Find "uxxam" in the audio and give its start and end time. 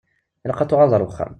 1.07-1.29